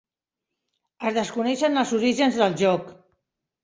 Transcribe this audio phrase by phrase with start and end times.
[1.11, 2.95] Es desconeixen els orígens del joc.